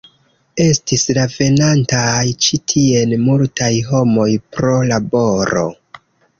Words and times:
Estis 0.63 1.03
venantaj 1.33 2.23
ĉi 2.47 2.59
tien 2.75 3.15
multaj 3.27 3.71
homoj 3.93 4.29
pro 4.57 4.77
laboro. 4.95 5.71